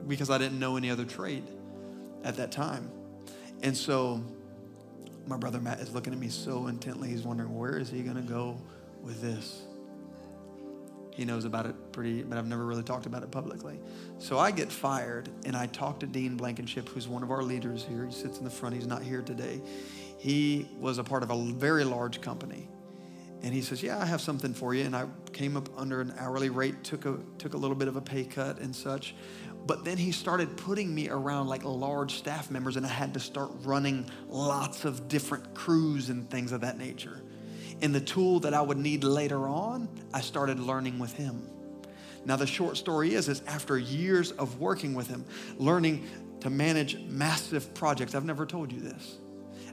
[0.08, 1.44] because I didn't know any other trade
[2.24, 2.90] at that time.
[3.62, 4.22] And so
[5.26, 7.08] my brother Matt is looking at me so intently.
[7.08, 8.56] He's wondering, where is he going to go
[9.02, 9.62] with this?
[11.14, 13.78] He knows about it pretty, but I've never really talked about it publicly.
[14.18, 17.84] So I get fired, and I talk to Dean Blankenship, who's one of our leaders
[17.84, 18.06] here.
[18.06, 19.60] He sits in the front, he's not here today.
[20.18, 22.68] He was a part of a very large company.
[23.42, 24.84] And he says, Yeah, I have something for you.
[24.84, 27.96] And I came up under an hourly rate, took a, took a little bit of
[27.96, 29.14] a pay cut and such.
[29.66, 33.20] But then he started putting me around like large staff members, and I had to
[33.20, 37.22] start running lots of different crews and things of that nature.
[37.80, 41.48] And the tool that I would need later on, I started learning with him.
[42.26, 45.24] Now, the short story is, is after years of working with him,
[45.58, 46.06] learning
[46.40, 48.14] to manage massive projects.
[48.14, 49.18] I've never told you this.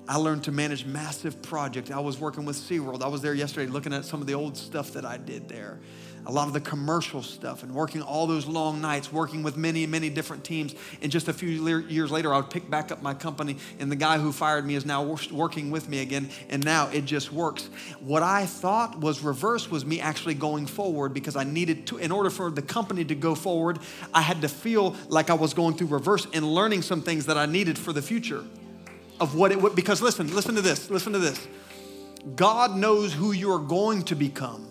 [0.08, 1.92] I learned to manage massive projects.
[1.92, 3.04] I was working with SeaWorld.
[3.04, 5.80] I was there yesterday looking at some of the old stuff that I did there
[6.26, 9.86] a lot of the commercial stuff and working all those long nights, working with many,
[9.88, 10.76] many different teams.
[11.02, 13.96] And just a few years later, I would pick back up my company, and the
[13.96, 17.70] guy who fired me is now working with me again, and now it just works.
[18.00, 22.12] What I thought was reverse was me actually going forward because I needed to, in
[22.12, 23.80] order for the company to go forward,
[24.14, 27.38] I had to feel like I was going through reverse and learning some things that
[27.38, 28.44] I needed for the future
[29.20, 29.76] of what it would.
[29.76, 31.48] Because listen, listen to this, listen to this.
[32.36, 34.68] God knows who you're going to become.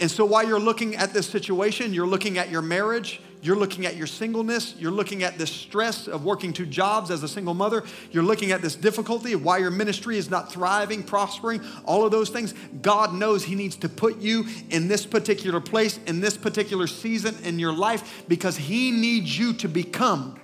[0.00, 3.86] And so while you're looking at this situation, you're looking at your marriage, you're looking
[3.86, 7.54] at your singleness, you're looking at this stress of working two jobs as a single
[7.54, 12.04] mother, you're looking at this difficulty of why your ministry is not thriving, prospering, all
[12.04, 12.54] of those things.
[12.82, 17.36] God knows He needs to put you in this particular place, in this particular season
[17.44, 20.40] in your life, because He needs you to become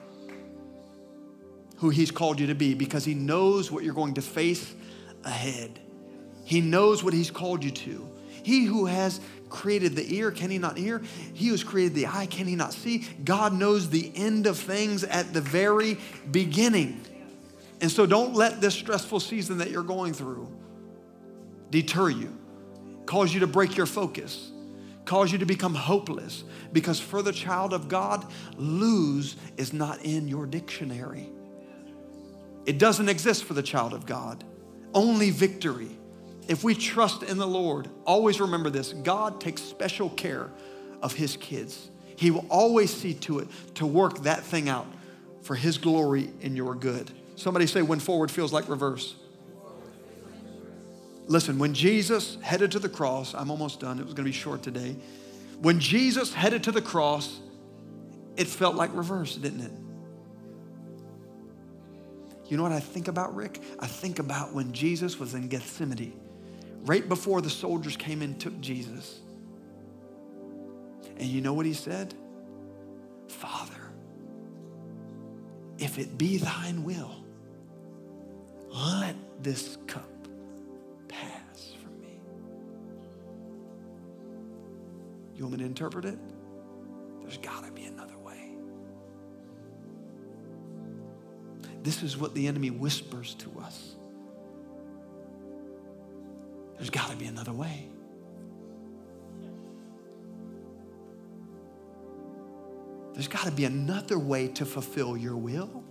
[1.76, 4.74] who He's called you to be, because He knows what you're going to face
[5.24, 5.78] ahead.
[6.44, 8.08] He knows what He's called you to.
[8.44, 9.20] He who has
[9.54, 11.00] created the ear, can he not hear?
[11.32, 13.06] He who's created the eye, can he not see?
[13.24, 15.96] God knows the end of things at the very
[16.30, 17.00] beginning.
[17.80, 20.48] And so don't let this stressful season that you're going through
[21.70, 22.36] deter you,
[23.06, 24.52] cause you to break your focus,
[25.04, 26.44] cause you to become hopeless.
[26.72, 31.28] Because for the child of God, lose is not in your dictionary.
[32.66, 34.44] It doesn't exist for the child of God,
[34.92, 35.96] only victory.
[36.48, 40.50] If we trust in the Lord, always remember this God takes special care
[41.02, 41.90] of his kids.
[42.16, 44.86] He will always see to it to work that thing out
[45.42, 47.10] for his glory and your good.
[47.36, 49.16] Somebody say, when forward feels like reverse.
[51.26, 54.62] Listen, when Jesus headed to the cross, I'm almost done, it was gonna be short
[54.62, 54.96] today.
[55.60, 57.40] When Jesus headed to the cross,
[58.36, 59.72] it felt like reverse, didn't it?
[62.50, 63.60] You know what I think about, Rick?
[63.78, 66.12] I think about when Jesus was in Gethsemane,
[66.84, 69.20] right before the soldiers came and took Jesus.
[71.16, 72.14] And you know what he said?
[73.28, 73.80] Father,
[75.78, 77.24] if it be thine will,
[78.70, 80.08] let this cup
[81.08, 82.18] pass from me.
[85.36, 86.18] You want me to interpret it?
[87.22, 88.56] There's got to be another way.
[91.82, 93.94] This is what the enemy whispers to us.
[96.76, 97.88] There's got to be another way.
[103.14, 105.84] There's got to be another way to fulfill your will.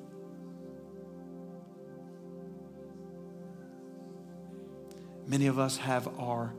[5.25, 6.53] Many of us have our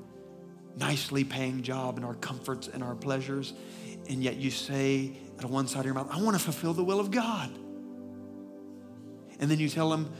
[0.76, 3.52] nicely paying job and our comforts and our pleasures,
[4.08, 6.82] and yet you say at one side of your mouth, I want to fulfill the
[6.82, 7.50] will of God.
[9.38, 10.12] And then you tell them,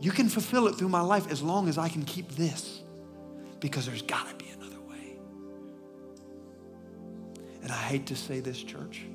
[0.00, 2.81] You can fulfill it through my life as long as I can keep this,
[3.62, 5.16] because there's got to be another way.
[7.62, 9.06] And I hate to say this, church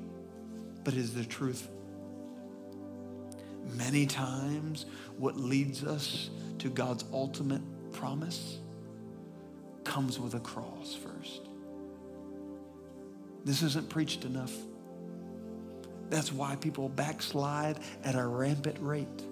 [0.88, 1.68] but it is the truth.
[3.76, 4.86] Many times,
[5.18, 6.30] what leads us
[6.60, 7.60] to God's ultimate
[7.92, 8.56] promise
[9.84, 11.42] comes with a cross first.
[13.44, 14.52] This isn't preached enough.
[16.08, 19.22] That's why people backslide at a rampant rate,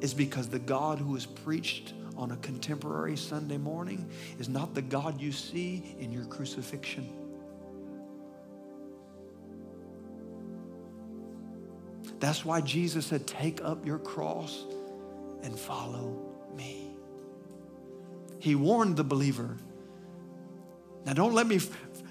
[0.00, 4.82] is because the God who is preached on a contemporary Sunday morning is not the
[4.82, 7.08] God you see in your crucifixion.
[12.18, 14.64] That's why Jesus said, Take up your cross
[15.44, 16.18] and follow
[16.56, 16.90] me.
[18.40, 19.56] He warned the believer.
[21.06, 21.60] Now, don't let me.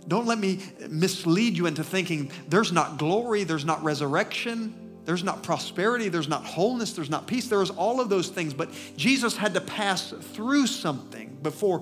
[0.07, 5.41] Don't let me mislead you into thinking there's not glory, there's not resurrection, there's not
[5.41, 7.47] prosperity, there's not wholeness, there's not peace.
[7.47, 11.81] There's all of those things, but Jesus had to pass through something before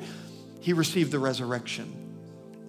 [0.61, 1.91] he received the resurrection.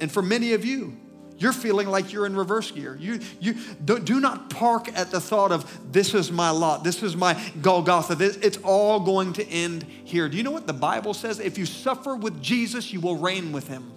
[0.01, 0.97] And for many of you,
[1.37, 2.97] you're feeling like you're in reverse gear.
[2.99, 7.03] You, you do, do not park at the thought of this is my lot, this
[7.03, 10.27] is my Golgotha, this, it's all going to end here.
[10.27, 11.39] Do you know what the Bible says?
[11.39, 13.93] If you suffer with Jesus, you will reign with him.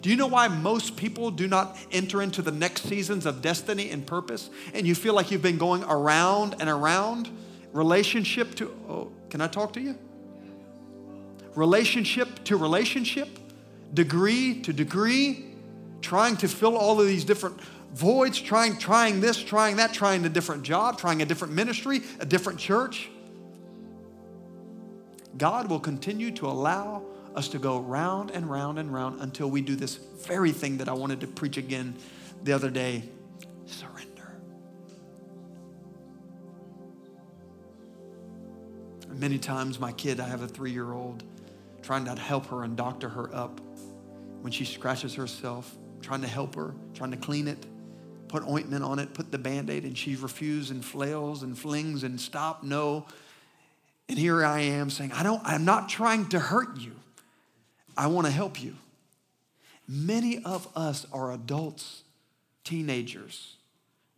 [0.00, 3.90] Do you know why most people do not enter into the next seasons of destiny
[3.90, 4.48] and purpose?
[4.72, 7.30] And you feel like you've been going around and around?
[7.72, 9.98] Relationship to, oh, can I talk to you?
[11.54, 13.28] Relationship to relationship,
[13.92, 15.46] degree to degree,
[16.00, 17.60] trying to fill all of these different
[17.92, 22.26] voids, trying, trying this, trying that, trying a different job, trying a different ministry, a
[22.26, 23.10] different church.
[25.36, 27.02] God will continue to allow
[27.34, 30.88] us to go round and round and round until we do this very thing that
[30.88, 31.94] I wanted to preach again
[32.42, 33.02] the other day
[33.66, 34.40] surrender.
[39.08, 41.24] Many times, my kid, I have a three year old,
[41.82, 43.60] trying to help her and doctor her up
[44.40, 47.66] when she scratches herself trying to help her, trying to clean it,
[48.28, 52.02] put ointment on it, put the band aid, and she refuses and flails and flings
[52.02, 53.06] and stop, no.
[54.08, 56.92] And here I am saying, I don't, I'm not trying to hurt you.
[57.98, 58.76] I want to help you.
[59.88, 62.04] Many of us are adults,
[62.62, 63.56] teenagers,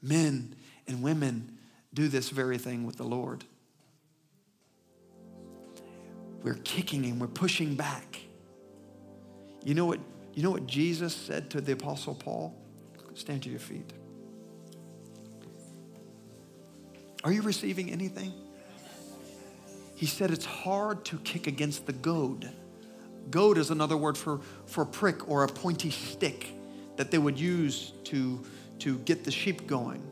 [0.03, 0.55] men
[0.87, 1.57] and women
[1.95, 3.45] do this very thing with the Lord.
[6.43, 8.21] We're kicking and we're pushing back.
[9.65, 10.01] You know what
[10.35, 12.55] you know what Jesus said to the Apostle Paul?
[13.15, 13.93] Stand to your feet.
[17.25, 18.33] Are you receiving anything?
[19.95, 22.51] He said it's hard to kick against the goad.
[23.31, 26.49] Goad is another word for, for prick or a pointy stick
[26.97, 28.45] that they would use to,
[28.81, 30.03] to get the sheep going.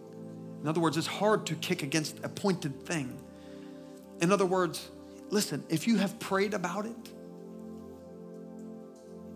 [0.62, 3.18] In other words, it's hard to kick against a pointed thing.
[4.20, 4.88] In other words,
[5.30, 6.96] listen, if you have prayed about it,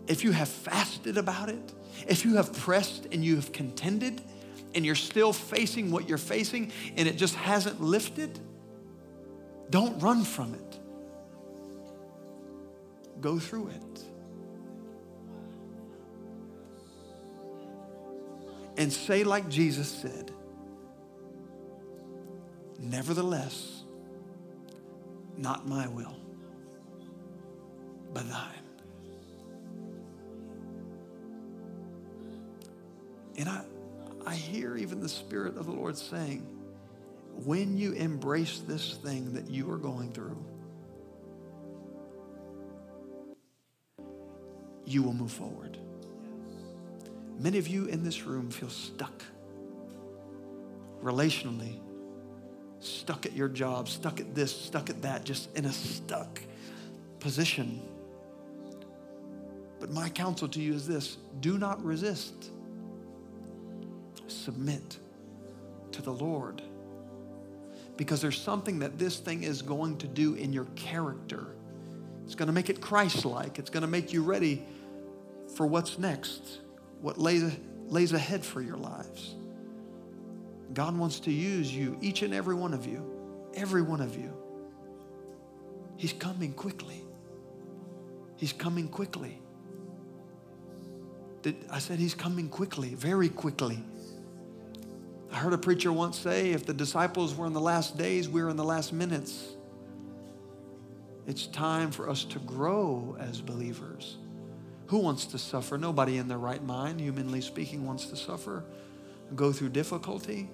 [0.07, 1.73] if you have fasted about it,
[2.07, 4.21] if you have pressed and you have contended
[4.75, 8.39] and you're still facing what you're facing and it just hasn't lifted,
[9.69, 10.72] don't run from it.
[13.23, 14.03] Go through it.
[18.77, 20.31] and say, like Jesus said,
[22.79, 23.83] Nevertheless,
[25.37, 26.17] not my will,
[28.13, 28.49] but thine.
[33.37, 33.63] And I,
[34.25, 36.45] I hear even the Spirit of the Lord saying,
[37.45, 40.37] when you embrace this thing that you are going through,
[44.93, 45.77] you will move forward.
[47.39, 49.23] Many of you in this room feel stuck
[51.03, 51.79] relationally,
[52.79, 56.39] stuck at your job, stuck at this, stuck at that, just in a stuck
[57.19, 57.81] position.
[59.79, 62.51] But my counsel to you is this do not resist,
[64.27, 64.99] submit
[65.91, 66.61] to the Lord.
[67.95, 71.55] Because there's something that this thing is going to do in your character.
[72.25, 73.59] It's going to make it Christ like.
[73.59, 74.65] It's going to make you ready
[75.55, 76.59] for what's next,
[77.01, 79.35] what lays, lays ahead for your lives.
[80.73, 83.05] God wants to use you, each and every one of you,
[83.53, 84.33] every one of you.
[85.97, 87.03] He's coming quickly.
[88.37, 89.39] He's coming quickly.
[91.69, 93.83] I said he's coming quickly, very quickly.
[95.31, 98.49] I heard a preacher once say if the disciples were in the last days, we're
[98.49, 99.55] in the last minutes.
[101.27, 104.17] It's time for us to grow as believers.
[104.93, 105.75] Who wants to suffer?
[105.75, 108.63] Nobody in their right mind, humanly speaking, wants to suffer,
[109.35, 110.51] go through difficulty.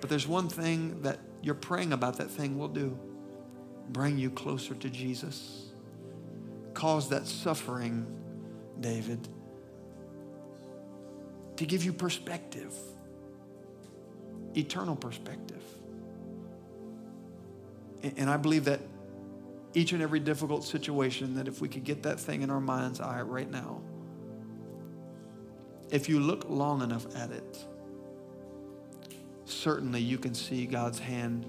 [0.00, 2.98] But there's one thing that you're praying about that thing will do
[3.90, 5.66] bring you closer to Jesus.
[6.72, 8.06] Cause that suffering,
[8.80, 9.28] David,
[11.56, 12.74] to give you perspective
[14.56, 15.62] eternal perspective.
[18.02, 18.80] And I believe that
[19.74, 23.00] each and every difficult situation, that if we could get that thing in our mind's
[23.00, 23.80] eye right now,
[25.90, 27.58] if you look long enough at it,
[29.44, 31.46] certainly you can see God's hand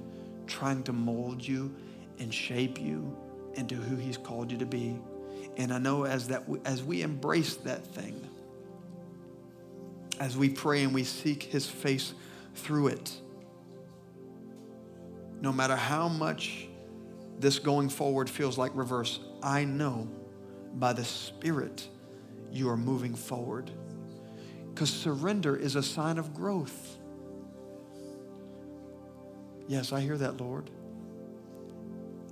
[0.48, 1.74] trying to mold you
[2.20, 3.16] and shape you
[3.56, 5.00] into who He's called you to be.
[5.58, 8.28] And I know as that as we embrace that thing,
[10.20, 12.14] as we pray and we seek His face
[12.56, 13.12] through it.
[15.42, 16.68] No matter how much
[17.40, 20.08] this going forward feels like reverse, I know
[20.76, 21.88] by the Spirit
[22.52, 23.70] you are moving forward.
[24.74, 26.98] Because surrender is a sign of growth.
[29.68, 30.70] Yes, I hear that, Lord.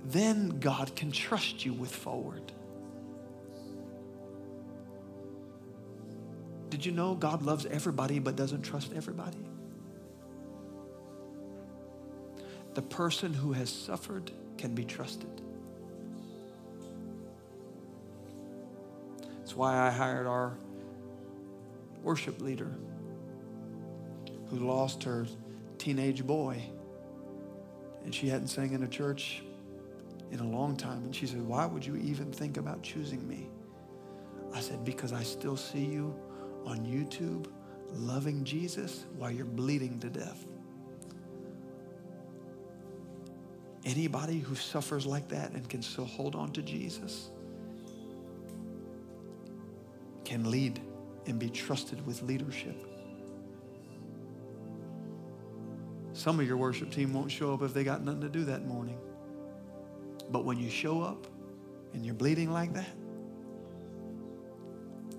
[0.04, 2.52] Then God can trust you with forward.
[6.70, 9.38] Did you know God loves everybody but doesn't trust everybody?
[12.74, 14.30] the person who has suffered
[14.62, 15.28] can be trusted.
[19.38, 20.52] That's why I hired our
[22.04, 22.70] worship leader
[24.46, 25.26] who lost her
[25.78, 26.62] teenage boy.
[28.04, 29.42] And she hadn't sang in a church
[30.30, 31.02] in a long time.
[31.02, 33.48] And she said, Why would you even think about choosing me?
[34.54, 36.14] I said, Because I still see you
[36.64, 37.48] on YouTube
[37.94, 40.46] loving Jesus while you're bleeding to death.
[43.84, 47.30] Anybody who suffers like that and can still hold on to Jesus
[50.24, 50.80] can lead
[51.26, 52.76] and be trusted with leadership.
[56.14, 58.64] Some of your worship team won't show up if they got nothing to do that
[58.66, 58.98] morning.
[60.30, 61.26] But when you show up
[61.92, 62.88] and you're bleeding like that,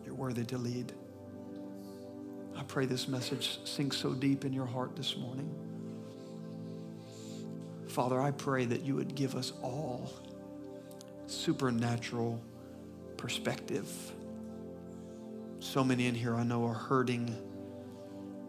[0.06, 0.94] you're worthy to lead.
[2.56, 5.63] I pray this message sinks so deep in your heart this morning.
[7.94, 10.12] Father, I pray that you would give us all
[11.28, 12.42] supernatural
[13.18, 13.88] perspective.
[15.60, 17.36] So many in here I know are hurting,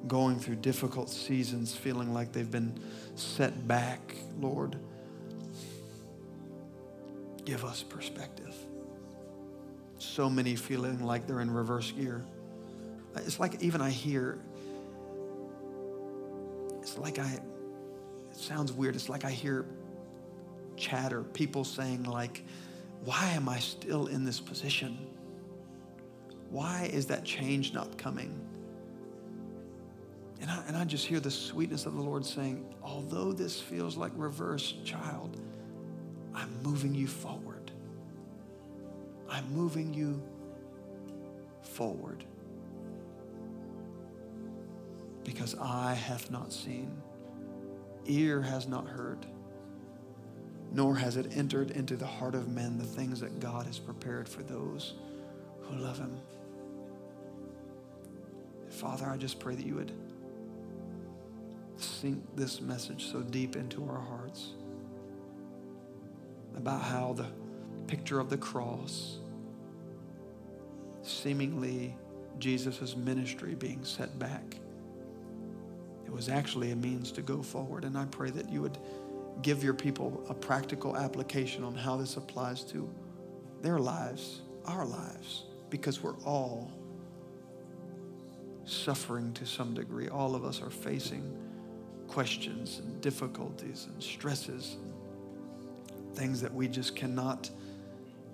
[0.09, 2.81] going through difficult seasons, feeling like they've been
[3.17, 4.17] set back.
[4.41, 4.77] Lord,
[7.45, 8.55] give us perspective.
[9.99, 12.25] So many feeling like they're in reverse gear.
[13.15, 14.39] It's like even I hear,
[16.81, 17.41] it's like I
[18.35, 18.97] it sounds weird.
[18.97, 19.65] It's like I hear
[20.77, 22.45] chatter, people saying, like,
[23.05, 25.07] why am I still in this position?
[26.51, 28.41] Why is that change not coming?
[30.41, 33.97] And I, and I just hear the sweetness of the Lord saying, although this feels
[33.97, 35.41] like reverse, child,
[36.35, 37.71] I'm moving you forward.
[39.29, 40.21] I'm moving you
[41.63, 42.25] forward.
[45.23, 47.01] Because eye have not seen
[48.07, 49.27] ear has not heard,
[50.73, 54.29] nor has it entered into the heart of men the things that God has prepared
[54.29, 54.95] for those
[55.63, 56.17] who love Him.
[58.69, 59.93] Father, I just pray that you would
[61.77, 64.51] sink this message so deep into our hearts
[66.57, 67.27] about how the
[67.87, 69.19] picture of the cross,
[71.03, 71.97] seemingly
[72.39, 74.57] Jesus' ministry being set back,
[76.15, 77.85] was actually a means to go forward.
[77.85, 78.79] And I pray that you would
[79.43, 82.89] give your people a practical application on how this applies to
[83.63, 86.71] their lives, our lives, because we're all
[88.65, 90.09] suffering to some degree.
[90.09, 91.37] All of us are facing
[92.07, 94.77] questions and difficulties and stresses,
[95.91, 97.51] and things that we just cannot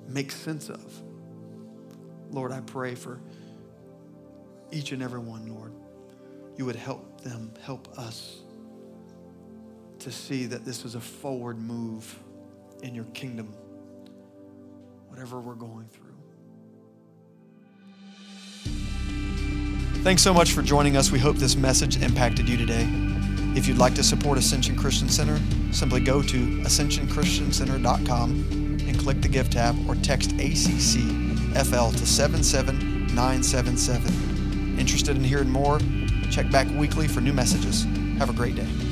[0.07, 1.03] make sense of.
[2.31, 3.21] Lord, I pray for
[4.71, 5.73] each and every one, Lord.
[6.57, 6.77] You would
[7.23, 8.41] them, help us
[10.01, 12.19] to see that this is a forward move
[12.83, 13.47] in your kingdom,
[15.09, 16.07] whatever we're going through.
[20.03, 21.11] Thanks so much for joining us.
[21.11, 22.89] We hope this message impacted you today.
[23.55, 25.39] If you'd like to support Ascension Christian Center,
[25.73, 28.31] simply go to ascensionchristiancenter.com
[28.89, 34.79] and click the Give tab or text ACCFL to 77977.
[34.79, 35.79] Interested in hearing more?
[36.31, 37.85] Check back weekly for new messages.
[38.19, 38.90] Have a great day.